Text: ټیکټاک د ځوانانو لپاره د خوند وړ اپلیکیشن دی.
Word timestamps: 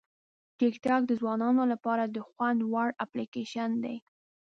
ټیکټاک 0.59 1.01
د 1.07 1.11
ځوانانو 1.19 1.63
لپاره 1.71 2.03
د 2.07 2.17
خوند 2.27 2.59
وړ 2.71 2.89
اپلیکیشن 3.05 3.69
دی. 3.83 3.97